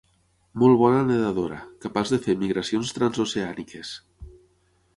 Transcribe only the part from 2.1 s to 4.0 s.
de fer migracions transoceàniques.